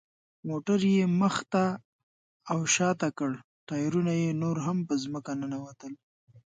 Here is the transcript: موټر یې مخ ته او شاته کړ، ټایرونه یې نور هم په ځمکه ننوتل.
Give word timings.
موټر 0.49 0.79
یې 0.95 1.03
مخ 1.21 1.35
ته 1.51 1.63
او 2.51 2.57
شاته 2.75 3.09
کړ، 3.17 3.31
ټایرونه 3.67 4.11
یې 4.21 4.29
نور 4.41 4.57
هم 4.65 4.77
په 4.87 4.93
ځمکه 5.03 5.31
ننوتل. 5.41 5.93